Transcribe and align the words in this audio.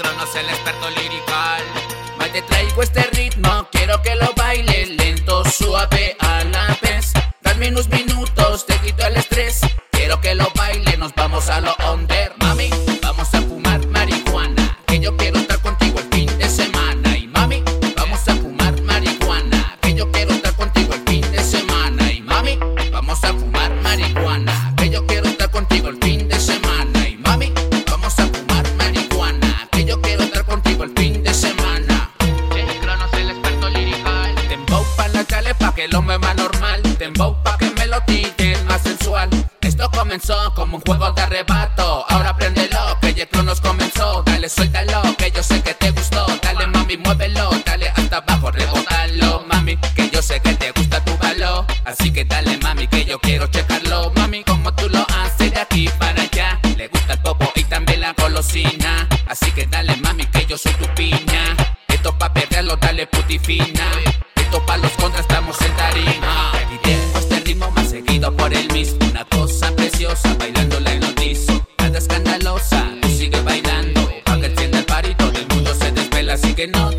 Cronos, 0.00 0.34
el 0.34 0.48
experto 0.48 0.88
lirical. 0.90 1.62
Más 2.16 2.32
te 2.32 2.40
traigo 2.40 2.82
este 2.82 3.02
ritmo, 3.12 3.68
quiero 3.70 4.00
que 4.00 4.14
lo 4.14 4.32
baile 4.34 4.86
lento, 4.86 5.44
suave 5.44 6.16
a 6.20 6.42
la 6.44 6.78
vez. 6.80 7.12
Dame 7.42 7.68
unos 7.68 7.86
minutos, 7.90 8.64
te 8.64 8.78
quito 8.78 9.06
el 9.06 9.16
estrés. 9.16 9.60
Quiero 9.90 10.18
que 10.22 10.34
lo 10.34 10.50
baile, 10.54 10.96
nos 10.96 11.14
vamos 11.14 11.50
a 11.50 11.60
lo 11.60 11.76
mueva 36.10 36.34
normal. 36.34 36.82
Tempo 36.98 37.40
pa' 37.44 37.56
que 37.56 37.70
me 37.70 37.86
lo 37.86 37.98
más 38.66 38.82
sensual. 38.82 39.28
Esto 39.60 39.88
comenzó 39.90 40.52
como 40.54 40.78
un 40.78 40.82
juego 40.82 41.12
de 41.12 41.22
arrebato. 41.22 42.04
Ahora 42.08 42.36
préndelo, 42.36 42.98
que 43.00 43.14
Jay 43.14 43.26
Cronos 43.26 43.60
comenzó. 43.60 44.22
Dale, 44.24 44.48
suéltalo, 44.48 45.02
que 45.16 45.30
yo 45.30 45.42
sé 45.42 45.62
que 45.62 45.74
te 45.74 45.92
gustó. 45.92 46.26
Dale, 46.42 46.66
mami, 46.66 46.96
muévelo. 46.96 47.50
Dale 47.64 47.90
hasta 47.90 48.16
abajo, 48.16 48.50
rebotalo, 48.50 49.44
mami. 49.46 49.76
Que 49.94 50.10
yo 50.10 50.20
sé 50.20 50.40
que 50.40 50.54
te 50.54 50.72
gusta 50.72 51.04
tu 51.04 51.16
balón. 51.18 51.64
Así 51.84 52.12
que 52.12 52.24
dale, 52.24 52.58
mami, 52.58 52.88
que 52.88 53.04
yo 53.04 53.20
quiero 53.20 53.46
checarlo. 53.46 54.12
Mami, 54.16 54.42
como 54.42 54.74
tú 54.74 54.88
lo 54.88 55.06
haces 55.22 55.52
de 55.54 55.60
aquí 55.60 55.88
para 55.96 56.22
allá. 56.22 56.58
Le 56.76 56.88
gusta 56.88 57.12
el 57.12 57.20
popo 57.20 57.52
y 57.54 57.62
también 57.64 58.00
la 58.00 58.14
golosina. 58.14 59.08
Así 59.28 59.52
que 59.52 59.66
dale, 59.66 59.94
mami, 59.98 60.26
que 60.26 60.44
yo 60.46 60.58
soy 60.58 60.72
tu 60.72 60.86
piña. 60.94 61.56
Esto 61.86 62.18
pa' 62.18 62.32
perderlo, 62.32 62.76
dale 62.76 63.06
putifina. 63.06 63.86
Esto 64.50 64.66
pa' 64.66 64.78
los 64.78 64.90
contras, 64.94 65.20
estamos 65.20 65.56
en 65.62 65.76
tarima. 65.76 66.50
Y 66.72 66.90
este 67.16 67.38
ritmo 67.38 67.70
más 67.70 67.90
seguido 67.90 68.36
por 68.36 68.52
el 68.52 68.66
mismo. 68.72 68.98
Una 69.08 69.24
cosa 69.26 69.70
preciosa, 69.76 70.34
bailándola 70.40 70.92
en 70.92 70.98
notizo. 70.98 71.64
Nada 71.78 71.98
escandalosa, 71.98 72.84
tú 73.00 73.08
sigue 73.10 73.40
bailando. 73.42 74.10
Pa' 74.24 74.40
que 74.40 74.46
encienda 74.46 74.80
el 74.80 74.84
party, 74.86 75.14
todo 75.14 75.38
el 75.38 75.46
mundo 75.54 75.72
se 75.72 75.92
desvela. 75.92 76.32
Así 76.32 76.52
que 76.52 76.66
no 76.66 76.90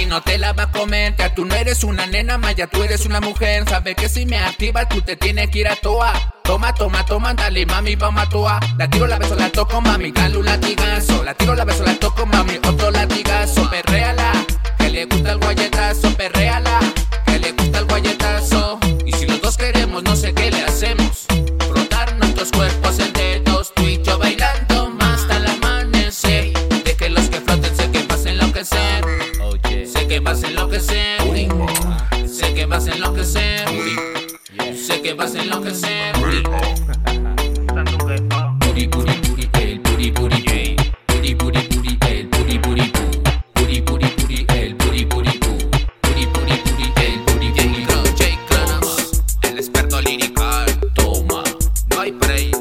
si 0.00 0.06
no 0.06 0.22
te 0.22 0.38
la 0.38 0.52
va 0.52 0.64
a 0.64 0.70
comer. 0.70 1.14
Ya 1.16 1.34
tú 1.34 1.44
no 1.44 1.54
eres 1.54 1.84
una 1.84 2.06
nena, 2.06 2.38
maya, 2.38 2.66
tú 2.66 2.82
eres 2.82 3.04
una 3.04 3.20
mujer. 3.20 3.68
Sabe 3.68 3.94
que 3.94 4.08
si 4.08 4.24
me 4.26 4.38
activas, 4.38 4.88
tú 4.88 5.02
te 5.02 5.16
tienes 5.16 5.50
que 5.50 5.60
ir 5.60 5.68
a 5.68 5.76
toa. 5.76 6.12
Toma, 6.42 6.74
toma, 6.74 7.04
toma, 7.04 7.34
dale, 7.34 7.66
mami, 7.66 7.96
vamos 7.96 8.22
a 8.22 8.28
toa. 8.28 8.60
La 8.78 8.88
tiro, 8.88 9.06
la 9.06 9.18
beso, 9.18 9.36
la 9.36 9.50
toco, 9.50 9.80
mami, 9.80 10.10
dale 10.10 10.36
un 10.38 10.44
latigazo. 10.44 11.22
La 11.22 11.34
tiro, 11.34 11.54
la 11.54 11.64
beso, 11.64 11.84
la 11.84 11.94
toco, 11.94 12.26
mami, 12.26 12.49
el 49.90 49.96
experto 49.96 50.00
lirical. 50.02 50.66
Toma, 50.94 51.42
no 51.90 52.00
hay 52.00 52.12
break. 52.12 52.56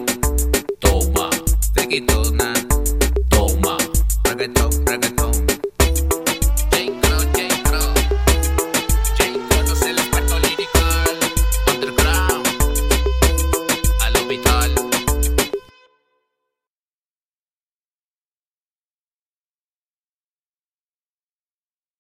Toma, 0.79 1.29
reggaetona. 1.75 2.53
Toma, 3.29 3.77
reggaeton, 4.23 4.85
reggaeton. 4.85 5.18